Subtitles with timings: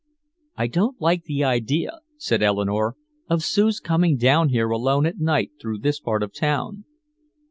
[0.57, 2.95] "I don't like the idea," said Eleanore,
[3.29, 6.85] "of Sue's coming down here alone at night through this part of town."